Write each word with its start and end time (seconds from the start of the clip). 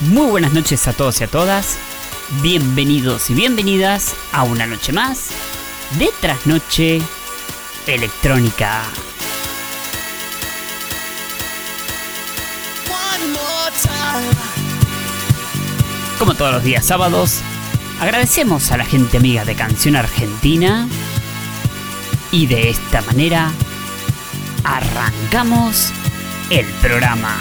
Muy 0.00 0.30
buenas 0.30 0.54
noches 0.54 0.88
a 0.88 0.94
todos 0.94 1.20
y 1.20 1.24
a 1.24 1.26
todas. 1.26 1.76
Bienvenidos 2.40 3.28
y 3.28 3.34
bienvenidas 3.34 4.14
a 4.32 4.44
una 4.44 4.66
noche 4.66 4.94
más 4.94 5.28
de 5.98 6.08
Trasnoche 6.22 7.02
Electrónica. 7.86 8.80
Como 16.18 16.34
todos 16.34 16.54
los 16.54 16.64
días 16.64 16.86
sábados, 16.86 17.40
agradecemos 18.00 18.72
a 18.72 18.78
la 18.78 18.86
gente 18.86 19.18
amiga 19.18 19.44
de 19.44 19.54
Canción 19.54 19.96
Argentina 19.96 20.88
y 22.32 22.46
de 22.46 22.70
esta 22.70 23.02
manera 23.02 23.52
arrancamos 24.64 25.92
el 26.48 26.64
programa. 26.80 27.36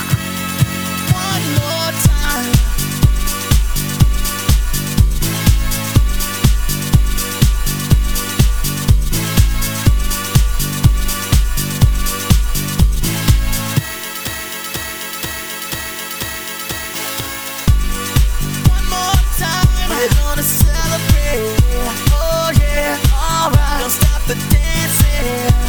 yeah 25.21 25.68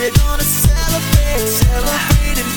We're 0.00 0.10
gonna 0.12 0.42
celebrate. 0.42 1.46
Celebrate 1.46 2.49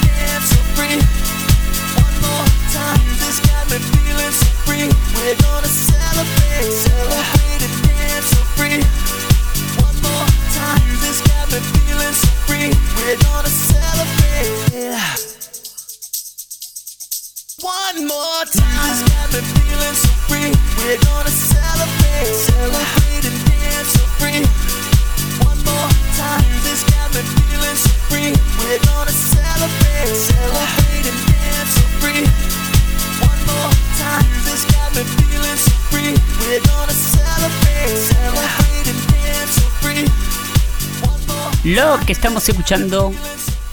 que 42.13 42.19
estamos 42.19 42.47
escuchando 42.47 43.11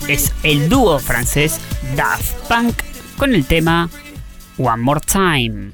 es 0.07 0.31
el 0.41 0.67
dúo 0.67 0.97
francés 0.99 1.59
Daft 1.95 2.33
Punk 2.47 2.75
con 3.17 3.35
el 3.35 3.45
tema 3.45 3.89
One 4.57 4.81
More 4.81 5.01
Time. 5.01 5.73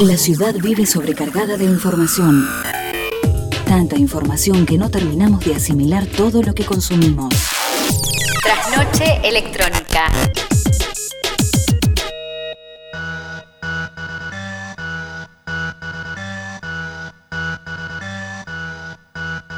La 0.00 0.16
ciudad 0.16 0.54
vive 0.54 0.84
sobrecargada 0.84 1.56
de 1.56 1.64
información. 1.64 2.46
Tanta 3.64 3.96
información 3.96 4.66
que 4.66 4.76
no 4.76 4.90
terminamos 4.90 5.44
de 5.44 5.54
asimilar 5.54 6.04
todo 6.06 6.42
lo 6.42 6.54
que 6.54 6.64
consumimos. 6.64 7.32
Trasnoche 8.42 9.20
electrónica. 9.26 10.10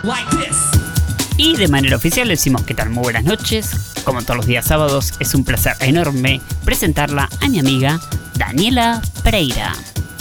Y 0.03 0.50
de 1.61 1.69
manera 1.69 1.95
oficial 1.95 2.27
decimos 2.27 2.63
que 2.63 2.73
tal, 2.73 2.89
muy 2.89 3.03
buenas 3.03 3.23
noches. 3.23 3.71
Como 4.05 4.23
todos 4.23 4.39
los 4.39 4.47
días 4.47 4.65
sábados, 4.65 5.13
es 5.21 5.35
un 5.35 5.45
placer 5.45 5.75
enorme 5.81 6.41
presentarla 6.65 7.29
a 7.39 7.49
mi 7.49 7.59
amiga 7.59 8.01
Daniela 8.35 9.03
Pereira. 9.23 9.75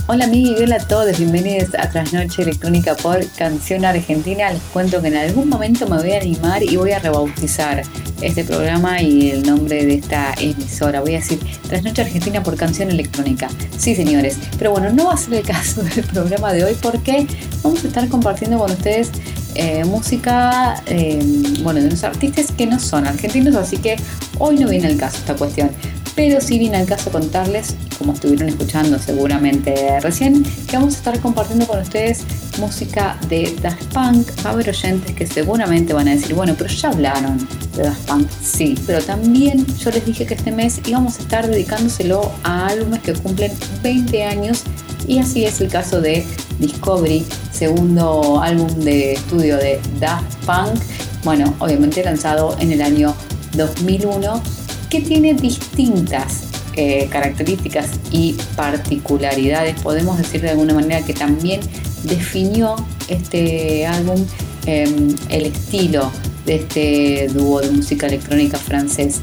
Hola 0.08 0.26
amigos 0.26 0.60
hola 0.60 0.76
a 0.76 0.80
todos, 0.80 1.18
bienvenidos 1.18 1.70
a 1.76 1.90
Trasnoche 1.90 2.42
Electrónica 2.42 2.96
por 2.96 3.26
Canción 3.38 3.86
Argentina. 3.86 4.52
Les 4.52 4.62
cuento 4.64 5.02
que 5.02 5.08
en 5.08 5.16
algún 5.16 5.48
momento 5.48 5.88
me 5.88 5.98
voy 5.98 6.12
a 6.12 6.18
animar 6.18 6.62
y 6.62 6.76
voy 6.76 6.92
a 6.92 7.00
rebautizar 7.00 7.84
este 8.20 8.44
programa 8.44 9.02
y 9.02 9.32
el 9.32 9.44
nombre 9.44 9.86
de 9.86 9.94
esta 9.94 10.34
emisora. 10.42 11.00
Voy 11.00 11.16
a 11.16 11.20
decir 11.20 11.40
Trasnoche 11.70 12.02
Argentina 12.02 12.44
por 12.44 12.58
Canción 12.58 12.90
Electrónica. 12.90 13.48
Sí, 13.78 13.96
señores, 13.96 14.38
pero 14.58 14.72
bueno, 14.72 14.90
no 14.92 15.06
va 15.06 15.14
a 15.14 15.18
ser 15.18 15.36
el 15.36 15.44
caso 15.46 15.84
del 15.84 16.04
programa 16.04 16.52
de 16.52 16.66
hoy 16.66 16.76
porque 16.82 17.26
vamos 17.64 17.86
a 17.86 17.88
estar 17.88 18.10
compartiendo 18.10 18.58
con 18.58 18.72
ustedes 18.72 19.12
eh, 19.56 19.84
música, 19.86 20.82
eh, 20.86 21.20
bueno, 21.64 21.80
de 21.80 21.88
unos 21.88 22.04
artistas 22.04 22.52
que 22.52 22.66
no 22.66 22.80
son 22.80 23.08
argentinos, 23.08 23.56
así 23.56 23.78
que 23.78 23.96
hoy 24.38 24.58
no 24.58 24.70
viene 24.70 24.88
al 24.88 24.98
caso 24.98 25.18
esta 25.18 25.36
cuestión. 25.36 25.72
Pero 26.16 26.42
sí 26.42 26.60
viene 26.60 26.78
al 26.78 26.86
caso 26.86 27.12
contarles, 27.12 27.76
como 27.98 28.14
estuvieron 28.14 28.50
escuchando 28.50 29.00
seguramente 29.00 30.00
recién, 30.02 30.44
que 30.68 30.76
vamos 30.76 30.96
a 30.96 30.98
estar 30.98 31.20
compartiendo 31.20 31.66
con 31.66 31.80
ustedes 31.80 32.24
música 32.60 33.18
de 33.30 33.56
Daft 33.62 33.86
Punk. 33.94 34.28
Va 34.46 34.50
a 34.50 34.54
haber 34.54 34.70
oyentes 34.70 35.16
que 35.16 35.26
seguramente 35.26 35.94
van 35.94 36.10
a 36.10 36.12
decir, 36.12 36.36
bueno, 36.36 36.56
pero 36.58 36.70
ya 36.70 36.90
hablaron 36.90 37.48
de 37.76 37.84
Daft 37.84 38.06
Punk. 38.08 38.30
Sí, 38.44 38.76
pero 38.86 39.02
también 39.02 39.66
yo 39.78 39.92
les 39.92 40.06
dije 40.06 40.26
que 40.26 40.34
este 40.34 40.52
mes 40.52 40.82
íbamos 40.86 41.20
a 41.20 41.22
estar 41.22 41.48
dedicándoselo 41.48 42.32
a 42.44 42.68
álbumes 42.68 43.02
que 43.02 43.14
cumplen 43.14 43.52
20 43.82 44.24
años 44.26 44.64
y 45.08 45.20
así 45.20 45.46
es 45.46 45.62
el 45.62 45.70
caso 45.70 46.02
de 46.02 46.26
Discovery, 46.60 47.26
segundo 47.52 48.42
álbum 48.42 48.68
de 48.80 49.14
estudio 49.14 49.58
de 49.58 49.80
Daft 50.00 50.46
Punk, 50.46 50.82
bueno, 51.24 51.54
obviamente 51.60 52.04
lanzado 52.04 52.56
en 52.60 52.72
el 52.72 52.82
año 52.82 53.16
2001, 53.56 54.42
que 54.90 55.02
tiene 55.02 55.34
distintas 55.34 56.44
eh, 56.76 57.08
características 57.10 57.88
y 58.12 58.38
particularidades, 58.56 59.80
podemos 59.82 60.18
decir 60.18 60.42
de 60.42 60.52
alguna 60.52 60.74
manera 60.74 61.06
que 61.06 61.14
también 61.14 61.60
definió 62.04 62.76
este 63.08 63.86
álbum 63.86 64.24
em, 64.66 65.16
el 65.30 65.48
estilo 65.48 66.12
de 66.46 66.56
este 66.56 67.28
dúo 67.34 67.62
de 67.62 67.72
música 67.72 68.08
electrónica 68.08 68.58
francés. 68.58 69.20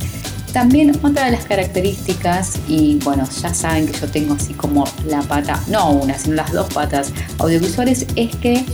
También 0.57 0.99
otra 1.03 1.27
de 1.27 1.33
las 1.33 1.45
características, 1.45 2.55
y 2.67 2.99
bueno, 3.05 3.29
ya 3.43 3.53
saben 3.53 3.87
que 3.87 3.93
yo 3.93 4.09
tengo 4.09 4.33
así 4.33 4.55
como 4.55 4.87
la 5.07 5.21
pata, 5.21 5.63
no 5.69 5.91
una, 5.91 6.19
sino 6.19 6.37
las 6.37 6.51
dos 6.51 6.73
patas 6.73 7.13
audiovisuales, 7.37 8.07
es 8.17 8.35
que 8.37 8.65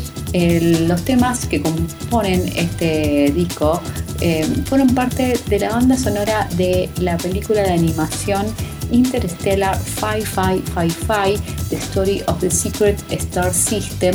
los 0.87 1.05
temas 1.05 1.45
que 1.45 1.61
componen 1.61 2.53
este 2.55 3.33
disco 3.35 3.81
eh, 4.21 4.47
fueron 4.67 4.95
parte 4.95 5.37
de 5.49 5.59
la 5.59 5.71
banda 5.71 5.97
sonora 5.97 6.49
de 6.57 6.89
la 7.01 7.17
película 7.17 7.63
de 7.63 7.73
animación 7.73 8.47
Interstellar 8.93 9.77
5555, 9.77 11.43
The 11.69 11.77
Story 11.79 12.23
of 12.29 12.39
the 12.39 12.51
Secret 12.53 13.03
Star 13.11 13.53
System, 13.53 14.15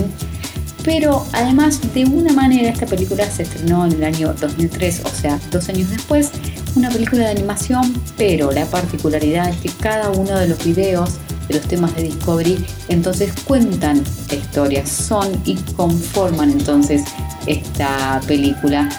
pero 0.86 1.26
además 1.34 1.82
de 1.94 2.06
una 2.06 2.32
manera 2.32 2.70
esta 2.70 2.86
película 2.86 3.30
se 3.30 3.44
estrenó 3.44 3.86
en 3.86 3.92
el 3.92 4.06
año 4.06 4.34
2003, 4.40 5.02
o 5.04 5.10
sea, 5.10 5.38
dos 5.52 5.68
años 5.68 5.90
después, 5.90 6.32
una 6.78 6.90
película 6.90 7.24
de 7.24 7.32
animación, 7.32 7.92
pero 8.18 8.52
la 8.52 8.66
particularidad 8.66 9.50
es 9.50 9.58
que 9.58 9.70
cada 9.82 10.12
uno 10.12 10.38
de 10.38 10.48
los 10.48 10.64
videos 10.64 11.18
de 11.48 11.56
los 11.56 11.68
temas 11.68 11.96
de 11.96 12.04
Discovery 12.04 12.64
entonces 12.90 13.34
cuentan 13.46 14.04
historias, 14.32 14.88
son 14.88 15.42
y 15.44 15.56
conforman 15.76 16.52
entonces 16.52 17.04
esta 17.48 18.22
película. 18.28 18.90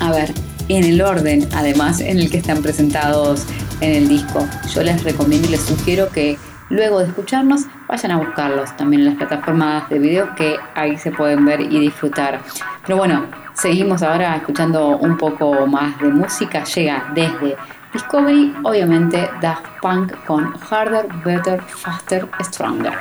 A 0.00 0.10
ver, 0.12 0.34
en 0.68 0.84
el 0.84 1.00
orden 1.00 1.48
además 1.54 2.00
en 2.00 2.18
el 2.18 2.30
que 2.30 2.36
están 2.36 2.60
presentados 2.62 3.44
en 3.80 3.94
el 3.94 4.08
disco. 4.08 4.46
Yo 4.74 4.82
les 4.82 5.02
recomiendo 5.04 5.48
y 5.48 5.52
les 5.52 5.62
sugiero 5.62 6.10
que 6.10 6.36
luego 6.68 6.98
de 6.98 7.06
escucharnos 7.06 7.62
vayan 7.88 8.10
a 8.10 8.18
buscarlos 8.18 8.76
también 8.76 9.02
en 9.02 9.06
las 9.08 9.16
plataformas 9.16 9.88
de 9.88 9.98
video 9.98 10.34
que 10.34 10.56
ahí 10.74 10.98
se 10.98 11.12
pueden 11.12 11.46
ver 11.46 11.62
y 11.62 11.80
disfrutar. 11.80 12.42
Pero 12.82 12.98
bueno, 12.98 13.43
seguimos 13.54 14.02
ahora 14.02 14.36
escuchando 14.36 14.98
un 14.98 15.16
poco 15.16 15.66
más 15.66 15.98
de 15.98 16.08
música. 16.08 16.64
Llega 16.64 17.10
desde 17.14 17.56
Discovery, 17.92 18.54
obviamente 18.64 19.30
Daft 19.40 19.64
Punk 19.80 20.12
con 20.26 20.52
Harder, 20.68 21.06
Better, 21.24 21.62
Faster, 21.62 22.28
Stronger. 22.42 22.98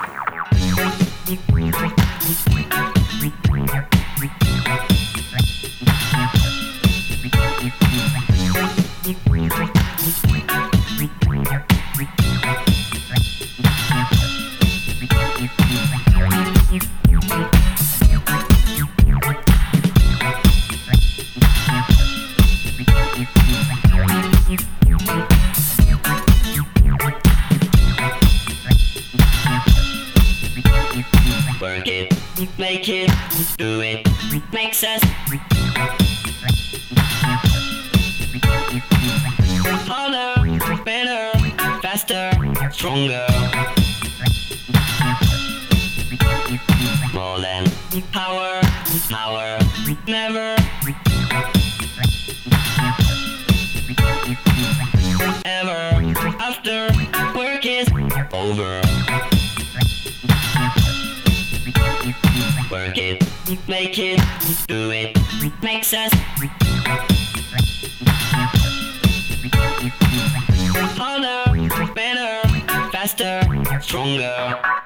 Faster, 73.18 73.82
stronger. 73.82 74.83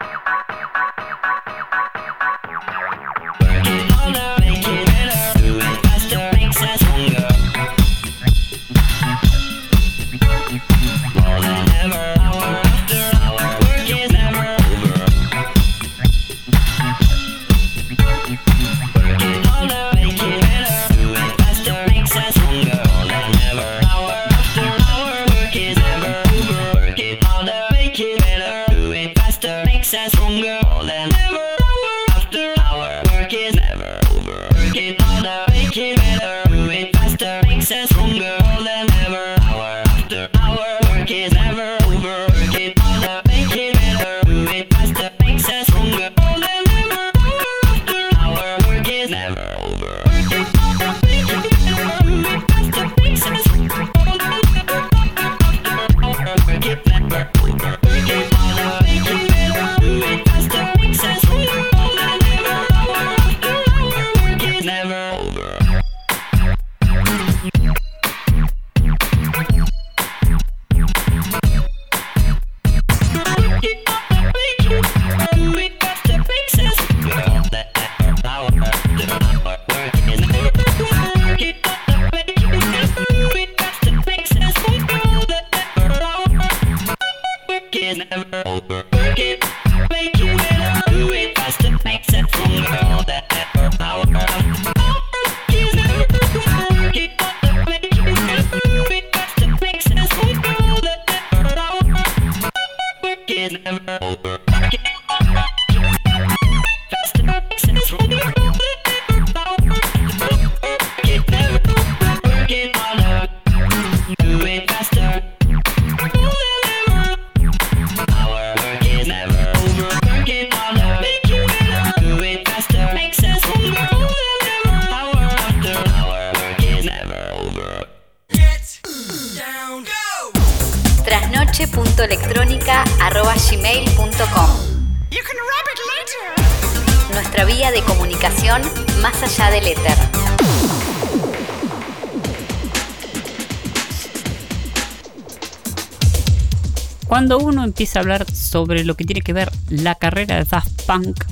Cuando 147.08 147.40
uno 147.40 147.64
empieza 147.64 148.00
a 148.00 148.02
hablar 148.02 148.30
sobre 148.32 148.84
lo 148.84 148.96
que 148.96 149.04
tiene 149.04 149.22
que 149.22 149.34
ver 149.34 149.52
la 149.70 149.96
carrera 149.96 150.38
de 150.38 150.44
Daft 150.44 150.84
Punk, 150.84 151.24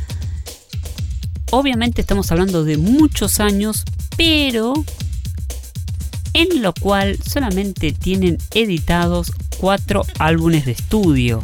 obviamente 1.51 2.01
estamos 2.01 2.31
hablando 2.31 2.63
de 2.63 2.77
muchos 2.77 3.39
años, 3.39 3.83
pero 4.17 4.73
en 6.33 6.61
lo 6.61 6.73
cual 6.73 7.17
solamente 7.23 7.91
tienen 7.91 8.37
editados 8.53 9.31
cuatro 9.57 10.05
álbumes 10.17 10.65
de 10.65 10.71
estudio. 10.71 11.43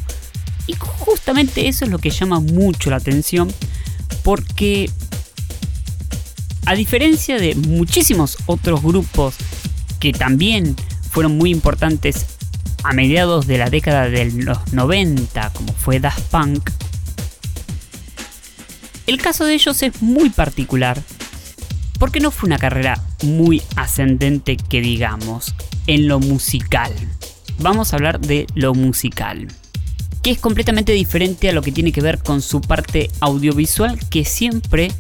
Y 0.66 0.74
justamente 0.74 1.68
eso 1.68 1.86
es 1.86 1.92
lo 1.92 2.00
que 2.00 2.10
llama 2.10 2.40
mucho 2.40 2.90
la 2.90 2.98
atención, 2.98 3.54
porque 4.24 4.90
a 6.66 6.76
diferencia 6.76 7.38
de 7.38 7.56
muchísimos 7.56 8.38
otros 8.46 8.82
grupos 8.82 9.36
que 10.00 10.14
también 10.14 10.76
fueron 11.10 11.38
muy 11.38 11.52
importantes 11.52 12.26
a 12.84 12.94
mediados 12.94 13.48
de 13.48 13.58
la 13.58 13.70
década 13.70 14.10
de 14.10 14.32
los 14.32 14.74
90, 14.74 15.52
como 15.54 15.74
fue 15.74 16.00
Daft 16.00 16.22
Punk, 16.32 16.70
el 19.08 19.22
caso 19.22 19.46
de 19.46 19.56
ellos 19.56 19.82
es 19.84 20.02
muy 20.02 20.30
particular, 20.30 21.02
porque 22.00 22.20
no 22.20 22.32
fue 22.32 22.48
una 22.48 22.58
carrera 22.58 23.04
muy 23.24 23.62
ascendente 23.76 24.56
que 24.56 24.80
digamos, 24.80 25.54
en 25.88 26.08
lo 26.08 26.20
musical. 26.20 26.94
Vamos 27.60 27.92
a 27.92 27.98
hablar 27.98 28.22
de 28.22 28.48
lo 28.56 28.74
musical, 28.74 29.48
que 30.24 30.32
es 30.32 30.40
completamente 30.40 30.94
diferente 30.94 31.50
a 31.50 31.52
lo 31.52 31.62
que 31.62 31.72
tiene 31.72 31.92
que 31.92 32.00
ver 32.02 32.20
con 32.20 32.42
su 32.42 32.62
parte 32.62 33.10
audiovisual, 33.20 34.00
que 34.10 34.24
siempre 34.24 34.92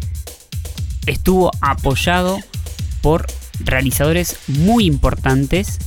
estuvo 1.05 1.51
apoyado 1.61 2.39
por 3.01 3.27
realizadores 3.59 4.37
muy 4.47 4.85
importantes 4.85 5.79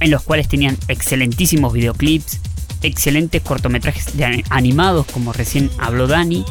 en 0.00 0.10
los 0.10 0.22
cuales 0.22 0.48
tenían 0.48 0.76
excelentísimos 0.88 1.72
videoclips, 1.72 2.40
excelentes 2.82 3.42
cortometrajes 3.42 4.12
animados 4.50 5.06
como 5.06 5.32
recién 5.32 5.70
habló 5.78 6.06
Dani, 6.06 6.44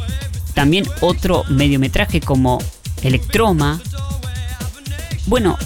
también 0.53 0.85
otro 1.01 1.43
mediometraje 1.49 2.21
como 2.21 2.59
Electroma. 3.03 3.79
Bueno, 5.27 5.57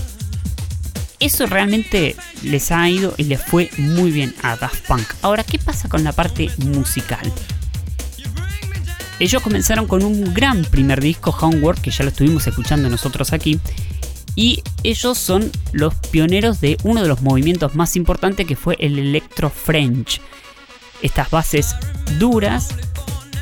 eso 1.19 1.45
realmente 1.45 2.15
les 2.43 2.71
ha 2.71 2.89
ido 2.89 3.13
y 3.17 3.23
les 3.23 3.41
fue 3.41 3.69
muy 3.77 4.11
bien 4.11 4.33
a 4.41 4.55
Daft 4.55 4.87
Punk. 4.87 5.03
Ahora, 5.21 5.43
¿qué 5.43 5.59
pasa 5.59 5.89
con 5.89 6.03
la 6.03 6.11
parte 6.11 6.49
musical? 6.57 7.31
Ellos 9.19 9.43
comenzaron 9.43 9.85
con 9.85 10.03
un 10.03 10.33
gran 10.33 10.63
primer 10.63 11.01
disco, 11.01 11.35
Homework, 11.39 11.81
que 11.81 11.91
ya 11.91 12.03
lo 12.03 12.09
estuvimos 12.09 12.47
escuchando 12.47 12.89
nosotros 12.89 13.33
aquí, 13.33 13.59
y 14.35 14.63
ellos 14.83 15.17
son 15.17 15.51
los 15.73 15.93
pioneros 15.95 16.61
de 16.61 16.77
uno 16.83 17.01
de 17.01 17.09
los 17.09 17.21
movimientos 17.21 17.75
más 17.75 17.97
importantes 17.97 18.47
que 18.47 18.55
fue 18.55 18.77
el 18.79 18.97
Electro 18.97 19.49
French. 19.49 20.21
Estas 21.01 21.29
bases 21.29 21.75
duras 22.17 22.69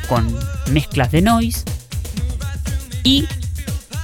con 0.10 0.28
mezclas 0.72 1.12
de 1.12 1.22
noise 1.22 1.64
y 3.04 3.26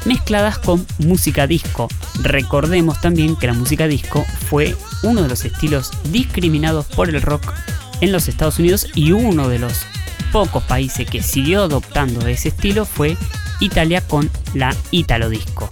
mezcladas 0.05 0.59
con 0.59 0.85
música 0.99 1.47
disco. 1.47 1.87
Recordemos 2.21 3.01
también 3.01 3.35
que 3.35 3.47
la 3.47 3.53
música 3.53 3.87
disco 3.87 4.23
fue 4.49 4.75
uno 5.01 5.23
de 5.23 5.29
los 5.29 5.45
estilos 5.45 5.91
discriminados 6.11 6.85
por 6.85 7.09
el 7.09 7.21
rock 7.21 7.53
en 8.01 8.11
los 8.11 8.27
Estados 8.27 8.59
Unidos 8.59 8.87
y 8.93 9.13
uno 9.13 9.47
de 9.47 9.59
los 9.59 9.85
pocos 10.33 10.63
países 10.63 11.09
que 11.09 11.23
siguió 11.23 11.63
adoptando 11.63 12.27
ese 12.27 12.49
estilo 12.49 12.85
fue 12.85 13.15
Italia 13.61 14.01
con 14.01 14.29
la 14.53 14.75
Italo 14.91 15.29
Disco 15.29 15.69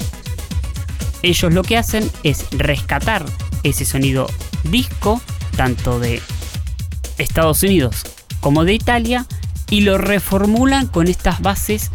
ellos 1.23 1.53
lo 1.53 1.63
que 1.63 1.77
hacen 1.77 2.09
es 2.23 2.45
rescatar 2.51 3.25
ese 3.63 3.85
sonido 3.85 4.27
disco, 4.63 5.21
tanto 5.55 5.99
de 5.99 6.21
Estados 7.17 7.61
Unidos 7.63 8.03
como 8.39 8.65
de 8.65 8.73
Italia, 8.73 9.25
y 9.69 9.81
lo 9.81 9.97
reformulan 9.97 10.87
con 10.87 11.07
estas 11.07 11.41
bases 11.41 11.91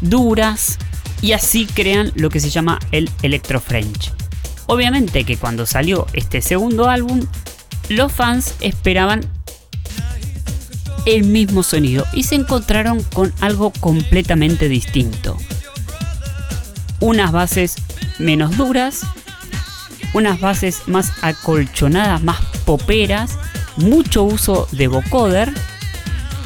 duras 0.00 0.78
y 1.22 1.32
así 1.32 1.66
crean 1.66 2.12
lo 2.14 2.30
que 2.30 2.40
se 2.40 2.50
llama 2.50 2.80
el 2.92 3.10
Electro 3.22 3.60
French. 3.60 4.12
Obviamente 4.66 5.24
que 5.24 5.36
cuando 5.36 5.66
salió 5.66 6.06
este 6.12 6.42
segundo 6.42 6.88
álbum, 6.88 7.24
los 7.88 8.10
fans 8.10 8.54
esperaban 8.60 9.28
el 11.06 11.24
mismo 11.24 11.62
sonido 11.62 12.04
y 12.12 12.24
se 12.24 12.34
encontraron 12.34 13.02
con 13.02 13.32
algo 13.40 13.70
completamente 13.80 14.68
distinto. 14.68 15.38
Unas 17.00 17.32
bases 17.32 17.76
menos 18.18 18.56
duras, 18.56 19.02
unas 20.12 20.40
bases 20.40 20.82
más 20.86 21.12
acolchonadas, 21.22 22.22
más 22.22 22.40
poperas, 22.64 23.38
mucho 23.76 24.24
uso 24.24 24.68
de 24.72 24.88
vocoder 24.88 25.52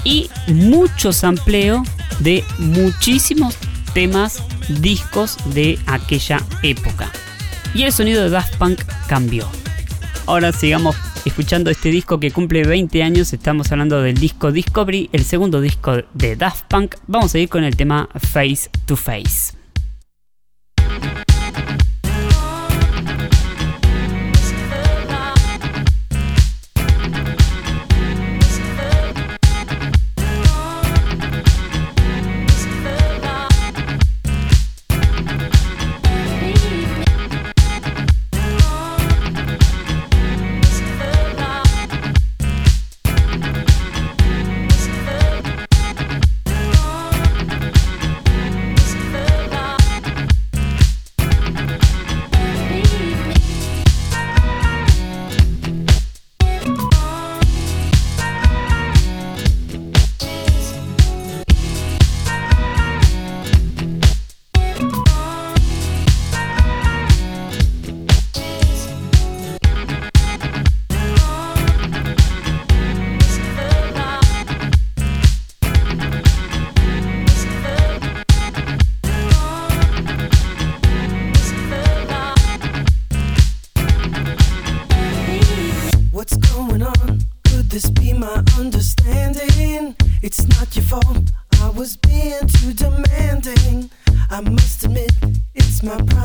y 0.05 0.31
mucho 0.49 1.13
sampleo 1.13 1.83
de 2.21 2.45
muchísimos 2.59 3.57
temas 3.95 4.43
discos 4.69 5.37
de 5.55 5.79
aquella 5.87 6.41
época. 6.63 7.11
Y 7.75 7.85
el 7.85 7.93
sonido 7.93 8.23
de 8.23 8.31
Daft 8.31 8.57
Punk 8.57 8.83
cambió. 9.07 9.49
Ahora 10.27 10.53
sigamos 10.53 10.97
escuchando 11.25 11.71
este 11.71 11.91
disco 11.91 12.19
que 12.21 12.31
cumple 12.31 12.65
20 12.65 13.03
años. 13.03 13.33
Estamos 13.33 13.71
hablando 13.73 14.03
del 14.03 14.17
disco 14.17 14.53
Discovery, 14.53 15.11
el 15.13 15.25
segundo 15.25 15.61
disco 15.61 15.99
de 16.15 16.37
Daft 16.37 16.65
Punk. 16.69 16.97
Vamos 17.07 17.35
a 17.35 17.39
ir 17.39 17.49
con 17.49 17.65
el 17.65 17.77
tema 17.77 18.09
Face 18.15 18.71
to 18.87 18.97
Face. 18.97 19.60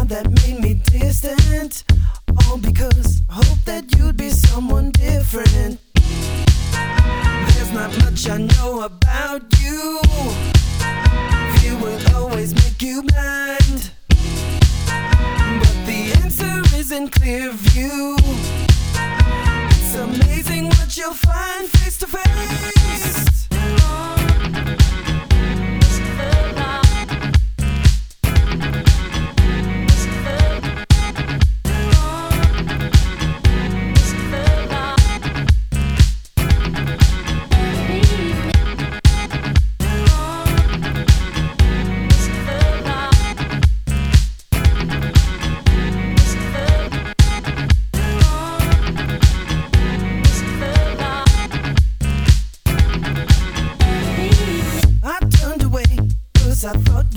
That 0.04 0.30
made 0.30 0.60
me 0.62 0.74
distant. 0.92 1.84
All 2.48 2.58
because 2.58 3.22
I 3.30 3.36
hope 3.36 3.64
that 3.66 3.98
you'd 3.98 4.18
be 4.18 4.30
someone 4.30 4.92
different. 4.92 5.80
There's 7.50 7.72
not 7.72 7.92
much 8.04 8.30
I 8.30 8.38
know 8.38 8.82
about 8.82 9.44
you. 9.62 10.00
Fear 11.58 11.78
will 11.80 12.16
always 12.16 12.54
make 12.54 12.82
you 12.82 13.04
blind. 13.04 13.92
But 15.62 15.78
the 15.86 16.14
answer 16.24 16.62
is 16.75 16.92
in 16.92 17.08
clear 17.10 17.52
view. 17.52 18.18
It's 19.78 19.96
amazing 19.96 20.68
what 20.68 20.98
you'll 20.98 21.14
find 21.14 21.68
face 21.70 21.98
to 22.00 22.08
face. 22.08 22.75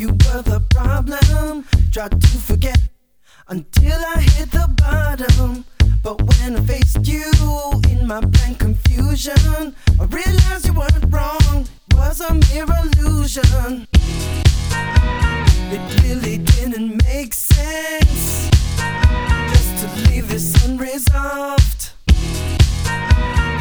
You 0.09 0.15
were 0.27 0.43
the 0.43 0.61
problem. 0.71 1.65
Tried 1.93 2.21
to 2.21 2.39
forget 2.39 2.81
until 3.49 4.01
I 4.17 4.21
hit 4.21 4.51
the 4.51 4.67
bottom. 4.77 5.65
But 6.03 6.23
when 6.23 6.57
I 6.57 6.61
faced 6.61 7.07
you 7.07 7.31
in 7.91 8.07
my 8.07 8.21
blank 8.21 8.61
confusion, 8.61 9.75
I 10.01 10.05
realized 10.05 10.67
you 10.67 10.73
weren't 10.73 11.13
wrong. 11.13 11.67
It 11.89 11.95
was 11.95 12.21
a 12.21 12.35
mere 12.35 12.67
illusion. 12.83 13.87
It 15.75 16.03
really 16.03 16.39
didn't 16.39 17.03
make 17.05 17.35
sense 17.35 18.49
just 19.53 19.71
to 19.81 19.87
leave 20.11 20.29
this 20.29 20.65
unresolved. 20.65 21.91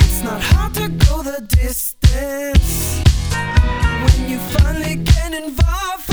It's 0.06 0.24
not 0.24 0.42
hard 0.42 0.74
to 0.76 0.88
go 1.06 1.24
the 1.24 1.42
distance 1.50 3.02
when 4.04 4.30
you 4.30 4.40
finally 4.56 4.96
get 4.96 5.34
involved 5.34 6.07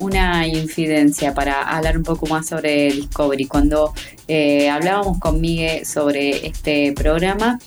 una 0.00 0.46
infidencia 0.46 1.34
para 1.34 1.62
hablar 1.62 1.96
un 1.96 2.04
poco 2.04 2.26
más 2.26 2.46
sobre 2.46 2.92
Discovery. 2.92 3.46
Cuando 3.46 3.92
eh, 4.28 4.68
hablábamos 4.68 5.18
con 5.18 5.40
Migue 5.40 5.84
sobre 5.84 6.46
este 6.46 6.92
programa, 6.92 7.58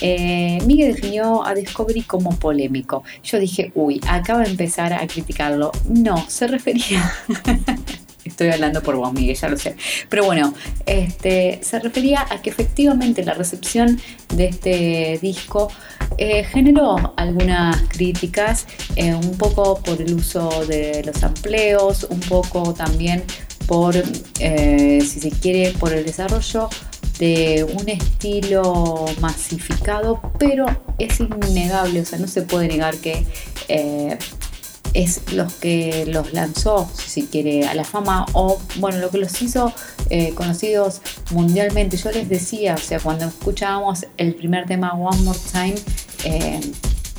eh, 0.00 0.58
Migue 0.66 0.86
definió 0.86 1.44
a 1.44 1.54
Discovery 1.54 2.02
como 2.02 2.36
polémico. 2.36 3.02
Yo 3.22 3.38
dije, 3.38 3.72
uy, 3.74 4.00
acaba 4.08 4.40
de 4.40 4.50
empezar 4.50 4.92
a 4.92 5.06
criticarlo. 5.06 5.72
No, 5.88 6.24
se 6.28 6.46
refería... 6.46 7.12
Estoy 8.42 8.54
hablando 8.54 8.82
por 8.82 8.96
vos, 8.96 9.12
Miguel, 9.12 9.36
ya 9.36 9.48
lo 9.48 9.56
sé. 9.56 9.76
Pero 10.08 10.24
bueno, 10.24 10.52
este, 10.84 11.60
se 11.62 11.78
refería 11.78 12.26
a 12.28 12.42
que 12.42 12.50
efectivamente 12.50 13.24
la 13.24 13.34
recepción 13.34 14.00
de 14.34 14.46
este 14.46 15.20
disco 15.22 15.70
eh, 16.18 16.42
generó 16.42 17.14
algunas 17.16 17.82
críticas, 17.82 18.66
eh, 18.96 19.14
un 19.14 19.38
poco 19.38 19.78
por 19.78 20.02
el 20.02 20.12
uso 20.14 20.66
de 20.66 21.04
los 21.04 21.22
empleos, 21.22 22.02
un 22.10 22.18
poco 22.18 22.74
también 22.74 23.22
por, 23.68 23.94
eh, 24.40 25.00
si 25.02 25.20
se 25.20 25.30
quiere, 25.30 25.70
por 25.78 25.92
el 25.92 26.04
desarrollo 26.04 26.68
de 27.20 27.64
un 27.78 27.88
estilo 27.88 29.04
masificado, 29.20 30.20
pero 30.40 30.66
es 30.98 31.20
innegable, 31.20 32.00
o 32.00 32.04
sea, 32.04 32.18
no 32.18 32.26
se 32.26 32.42
puede 32.42 32.66
negar 32.66 32.96
que 32.96 33.24
es 34.94 35.20
los 35.32 35.52
que 35.54 36.04
los 36.06 36.32
lanzó, 36.32 36.88
si 36.94 37.22
quiere, 37.22 37.66
a 37.66 37.74
la 37.74 37.84
fama 37.84 38.26
o, 38.32 38.58
bueno, 38.76 38.98
lo 38.98 39.10
que 39.10 39.18
los 39.18 39.40
hizo 39.42 39.72
eh, 40.10 40.32
conocidos 40.34 41.00
mundialmente. 41.30 41.96
Yo 41.96 42.10
les 42.10 42.28
decía, 42.28 42.74
o 42.74 42.78
sea, 42.78 43.00
cuando 43.00 43.24
escuchábamos 43.26 44.06
el 44.16 44.34
primer 44.34 44.66
tema 44.66 44.92
One 44.92 45.22
More 45.22 45.38
Time, 45.52 45.74
eh, 46.24 46.60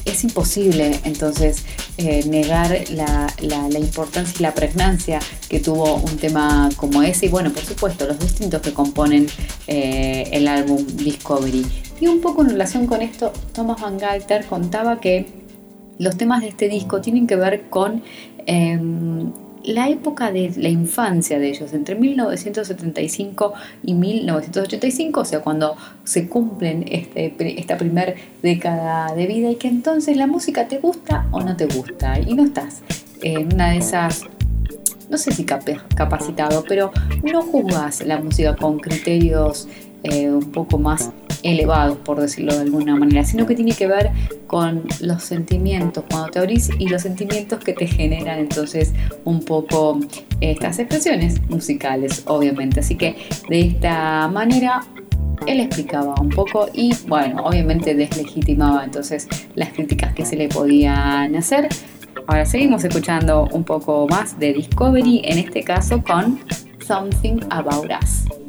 es 0.06 0.24
imposible 0.26 1.00
entonces 1.06 1.64
eh, 1.98 2.26
negar 2.28 2.78
la, 2.90 3.34
la- 3.40 3.80
importancia 3.80 4.36
y 4.38 4.42
la 4.44 4.54
pregnancia 4.54 5.20
que 5.48 5.60
tuvo 5.62 5.96
un 5.96 6.18
tema 6.18 6.70
como 6.76 7.02
ese 7.04 7.28
y 7.28 7.30
bueno, 7.30 7.52
por 7.54 7.64
supuesto, 7.64 8.06
los 8.06 8.20
distintos 8.20 8.62
que 8.62 8.74
componen 8.74 9.28
el 9.68 10.48
álbum 10.48 10.86
Discovery. 10.98 11.66
Y 12.02 12.08
un 12.08 12.20
poco 12.20 12.42
en 12.42 12.50
relación 12.50 12.86
con 12.86 13.02
esto, 13.02 13.32
Thomas 13.54 13.80
Van 13.80 13.98
Galter 13.98 14.46
contaba 14.46 15.00
que 15.00 15.42
los 16.04 16.18
temas 16.18 16.42
de 16.42 16.50
este 16.50 16.70
disco 16.70 17.02
tienen 17.02 17.26
que 17.28 17.36
ver 17.36 17.63
con 17.70 18.04
em, 18.46 19.32
la 19.63 19.88
época 19.89 20.32
de 20.32 20.54
la 20.58 20.70
infancia 20.70 21.39
de 21.39 21.50
ellos, 21.50 21.74
entre 21.74 21.96
1975 21.96 23.54
y 23.84 23.94
1985, 23.94 25.20
o 25.22 25.26
sea, 25.26 25.39
cuando 25.39 25.78
se 26.04 26.28
cumplen 26.28 26.86
este, 26.89 27.34
esta 27.60 27.78
primer 27.78 28.16
década 28.42 29.16
de 29.16 29.26
vida 29.26 29.52
y 29.52 29.56
que 29.56 29.70
entonces 29.70 30.18
la 30.18 30.28
música 30.28 30.68
te 30.68 30.80
gusta 30.80 31.28
o 31.32 31.42
no 31.42 31.56
te 31.56 31.66
gusta 31.68 32.20
y 32.20 32.34
no 32.34 32.44
estás 32.44 32.82
en 33.22 33.54
una 33.54 33.72
de 33.72 33.78
esas 33.78 34.26
no 35.10 35.18
sé 35.20 35.32
si 35.32 35.46
capacitado, 35.46 36.63
pero 36.68 36.92
no 37.24 37.44
juzgas 37.44 38.02
la 38.02 38.18
música 38.18 38.56
con 38.56 38.80
criterios 38.80 39.68
eh, 40.02 40.30
un 40.30 40.52
poco 40.52 40.80
más 40.80 41.12
elevados, 41.43 41.97
por 41.97 42.19
decirlo 42.19 42.53
de 42.56 42.62
alguna 42.62 42.95
manera, 42.95 43.23
sino 43.23 43.45
que 43.45 43.56
tiene 43.56 43.73
que 43.73 43.88
ver 43.88 44.12
con 44.47 44.84
los 45.01 45.23
sentimientos 45.23 46.03
cuando 46.10 46.29
te 46.29 46.39
abrís 46.39 46.69
y 46.79 46.88
los 46.88 47.01
sentimientos 47.01 47.60
que 47.60 47.73
te 47.73 47.88
generan 47.88 48.39
entonces 48.39 48.93
un 49.25 49.43
poco 49.43 49.99
estas 50.41 50.79
expresiones 50.79 51.41
musicales, 51.49 52.23
obviamente. 52.25 52.79
Así 52.79 52.95
que 52.95 53.15
de 53.49 53.62
esta 53.62 54.27
manera 54.27 54.82
él 55.47 55.60
explicaba 55.60 56.15
un 56.19 56.29
poco 56.29 56.67
y 56.73 56.93
bueno, 57.08 57.43
obviamente 57.43 57.93
deslegitimaba 57.95 58.86
entonces 58.86 59.27
las 59.56 59.73
críticas 59.73 60.13
que 60.13 60.25
se 60.25 60.36
le 60.36 60.47
podían 60.47 61.36
hacer. 61.36 61.67
Ahora 62.27 62.45
seguimos 62.45 62.84
escuchando 62.84 63.49
un 63.51 63.63
poco 63.63 64.08
más 64.08 64.39
de 64.39 64.53
Discovery, 64.53 65.21
en 65.25 65.39
este 65.39 65.63
caso 65.63 66.01
con 66.01 66.39
Something 66.86 67.39
About 67.49 67.91
Us. 68.01 68.42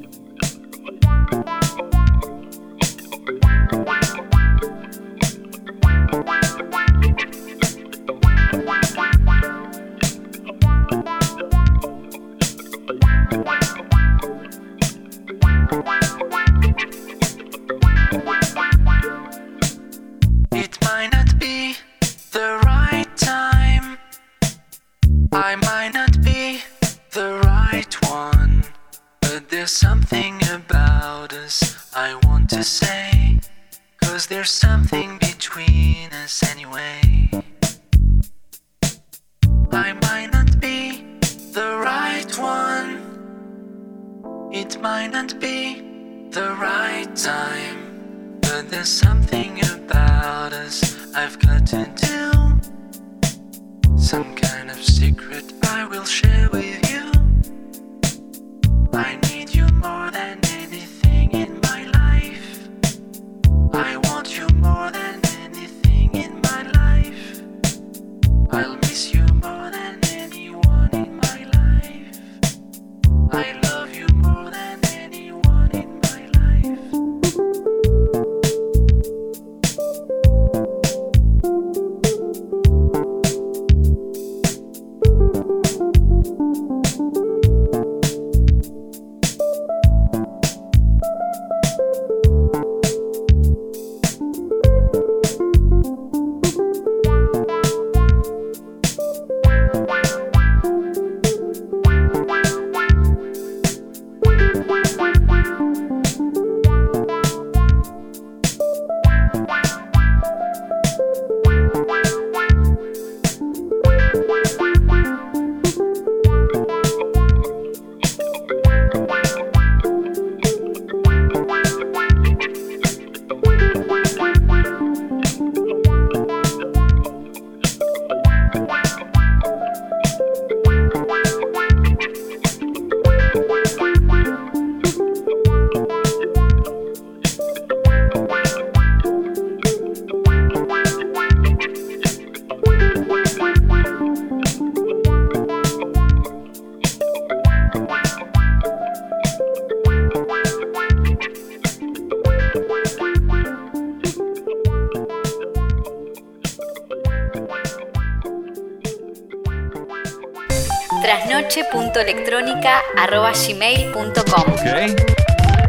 Okay. 163.54 164.96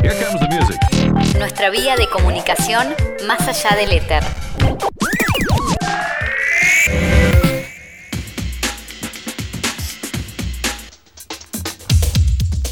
Here 0.02 0.16
comes 0.20 0.40
the 0.40 0.48
music. 0.50 1.38
Nuestra 1.38 1.70
vía 1.70 1.96
de 1.96 2.10
comunicación 2.10 2.88
más 3.28 3.48
allá 3.48 3.76
del 3.76 3.92
éter. 3.92 4.24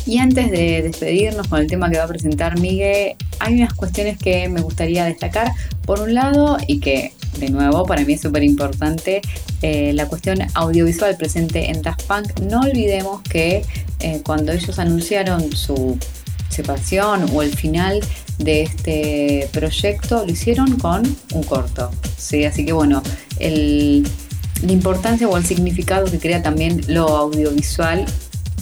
Y 0.07 0.17
antes 0.17 0.49
de 0.49 0.81
despedirnos 0.81 1.47
con 1.47 1.59
el 1.59 1.67
tema 1.67 1.91
que 1.91 1.97
va 1.97 2.05
a 2.05 2.07
presentar 2.07 2.59
Miguel, 2.59 3.15
hay 3.39 3.61
unas 3.61 3.73
cuestiones 3.75 4.17
que 4.17 4.49
me 4.49 4.61
gustaría 4.61 5.05
destacar. 5.05 5.51
Por 5.85 5.99
un 6.01 6.15
lado, 6.15 6.57
y 6.67 6.79
que 6.79 7.13
de 7.43 7.49
nuevo 7.49 7.85
para 7.85 8.03
mí 8.03 8.13
es 8.13 8.21
súper 8.21 8.43
importante, 8.43 9.21
eh, 9.61 9.93
la 9.93 10.07
cuestión 10.07 10.39
audiovisual 10.53 11.15
presente 11.17 11.69
en 11.69 11.81
Daft 11.81 12.03
Punk. 12.03 12.39
No 12.41 12.61
olvidemos 12.61 13.21
que 13.23 13.63
eh, 13.99 14.21
cuando 14.25 14.51
ellos 14.51 14.79
anunciaron 14.79 15.55
su 15.55 15.97
separación 16.49 17.25
o 17.33 17.41
el 17.41 17.55
final 17.55 17.99
de 18.37 18.63
este 18.63 19.49
proyecto, 19.51 20.25
lo 20.25 20.31
hicieron 20.31 20.77
con 20.77 21.03
un 21.33 21.43
corto. 21.43 21.91
¿sí? 22.17 22.45
Así 22.45 22.65
que 22.65 22.73
bueno, 22.73 23.01
el, 23.39 24.07
la 24.61 24.71
importancia 24.71 25.27
o 25.27 25.37
el 25.37 25.45
significado 25.45 26.05
que 26.09 26.19
crea 26.19 26.41
también 26.41 26.81
lo 26.87 27.07
audiovisual 27.09 28.05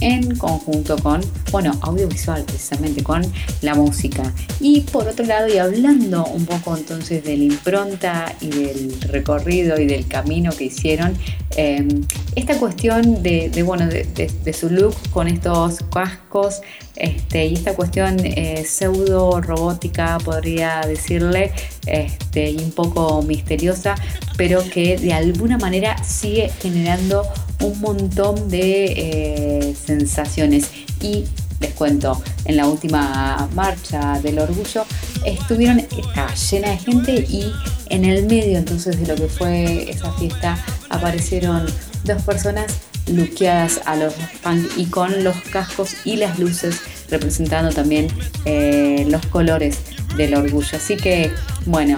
en 0.02 0.36
conjunto 0.36 0.96
con, 0.98 1.20
bueno, 1.50 1.78
audiovisual 1.80 2.44
precisamente, 2.44 3.02
con 3.02 3.22
la 3.62 3.74
música. 3.74 4.32
Y 4.60 4.80
por 4.80 5.06
otro 5.06 5.24
lado, 5.24 5.48
y 5.48 5.58
hablando 5.58 6.24
un 6.26 6.44
poco 6.44 6.76
entonces 6.76 7.22
de 7.24 7.36
la 7.36 7.44
impronta 7.44 8.34
y 8.40 8.48
del 8.48 9.00
recorrido 9.02 9.80
y 9.80 9.86
del 9.86 10.06
camino 10.08 10.52
que 10.52 10.64
hicieron, 10.64 11.16
eh, 11.56 11.86
esta 12.34 12.58
cuestión 12.58 13.22
de, 13.22 13.62
bueno, 13.64 13.86
de, 13.86 14.04
de, 14.04 14.52
su 14.52 14.70
look 14.70 14.94
con 15.10 15.28
estos 15.28 15.80
cascos 15.92 16.62
este, 16.96 17.46
y 17.46 17.54
esta 17.54 17.74
cuestión 17.74 18.18
eh, 18.20 18.64
pseudo 18.66 19.40
robótica, 19.40 20.18
podría 20.18 20.80
decirle, 20.82 21.52
este, 21.86 22.50
y 22.50 22.58
un 22.58 22.72
poco 22.72 23.22
misteriosa, 23.22 23.94
pero 24.36 24.62
que 24.70 24.98
de 24.98 25.12
alguna 25.12 25.58
manera 25.58 26.02
sigue 26.04 26.50
generando 26.60 27.26
un 27.60 27.80
montón 27.80 28.48
de 28.48 28.84
eh, 28.96 29.74
sensaciones. 29.74 30.70
Y 31.00 31.24
les 31.60 31.72
cuento, 31.74 32.20
en 32.44 32.56
la 32.56 32.66
última 32.66 33.48
marcha 33.54 34.20
del 34.20 34.38
orgullo 34.38 34.84
estuvieron, 35.24 35.78
estaba 35.78 36.34
llena 36.34 36.70
de 36.70 36.78
gente 36.78 37.12
y 37.28 37.52
en 37.88 38.04
el 38.04 38.26
medio 38.26 38.58
entonces 38.58 38.98
de 39.00 39.06
lo 39.06 39.14
que 39.14 39.28
fue 39.28 39.90
esa 39.90 40.12
fiesta 40.12 40.58
aparecieron 40.90 41.66
dos 42.04 42.22
personas 42.22 42.80
luqueadas 43.10 43.80
a 43.86 43.96
los 43.96 44.14
punk 44.42 44.66
y 44.76 44.86
con 44.86 45.24
los 45.24 45.36
cascos 45.50 45.96
y 46.04 46.16
las 46.16 46.38
luces 46.38 46.80
representando 47.10 47.72
también 47.72 48.08
eh, 48.44 49.06
los 49.08 49.24
colores 49.26 49.80
del 50.16 50.34
orgullo. 50.34 50.76
Así 50.76 50.96
que, 50.96 51.30
bueno, 51.66 51.96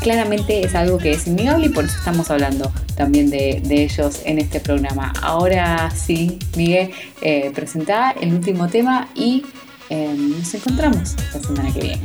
claramente 0.00 0.64
es 0.64 0.74
algo 0.74 0.98
que 0.98 1.12
es 1.12 1.26
innegable 1.26 1.66
y 1.66 1.68
por 1.70 1.84
eso 1.84 1.96
estamos 1.96 2.30
hablando 2.30 2.72
también 2.96 3.30
de, 3.30 3.62
de 3.64 3.84
ellos 3.84 4.20
en 4.24 4.38
este 4.38 4.60
programa. 4.60 5.12
Ahora 5.22 5.90
sí, 5.90 6.38
Miguel, 6.56 6.90
eh, 7.22 7.50
presenta 7.54 8.12
el 8.12 8.34
último 8.34 8.68
tema 8.68 9.08
y 9.14 9.44
eh, 9.88 10.14
nos 10.16 10.52
encontramos 10.54 11.14
la 11.34 11.40
semana 11.40 11.72
que 11.72 11.80
viene. 11.80 12.02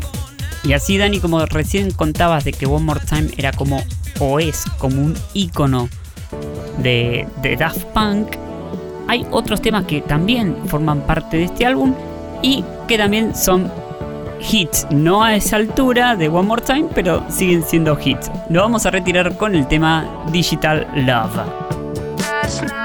Y 0.63 0.73
así, 0.73 0.97
Dani, 0.97 1.19
como 1.19 1.45
recién 1.45 1.91
contabas 1.91 2.43
de 2.43 2.51
que 2.51 2.65
One 2.65 2.85
More 2.85 2.99
Time 3.07 3.29
era 3.37 3.51
como, 3.51 3.83
o 4.19 4.39
es 4.39 4.63
como 4.79 5.01
un 5.01 5.15
icono 5.33 5.89
de, 6.77 7.27
Daft 7.57 7.83
Punk, 7.85 8.35
hay 9.07 9.25
otros 9.31 9.61
temas 9.61 9.85
que 9.85 10.01
también 10.01 10.55
forman 10.67 11.01
parte 11.01 11.37
de 11.37 11.43
este 11.45 11.65
álbum 11.65 11.93
y 12.41 12.63
que 12.87 12.97
también 12.97 13.35
son 13.35 13.71
hits, 14.51 14.87
no 14.91 15.23
a 15.23 15.35
esa 15.35 15.55
altura 15.57 16.15
de 16.15 16.29
One 16.29 16.47
More 16.47 16.61
Time, 16.61 16.87
pero 16.93 17.23
siguen 17.29 17.63
siendo 17.63 17.97
hits. 18.03 18.31
Lo 18.49 18.61
vamos 18.61 18.85
a 18.85 18.91
retirar 18.91 19.35
con 19.37 19.55
el 19.55 19.67
tema 19.67 20.05
Digital 20.31 20.87
Love. 20.95 22.84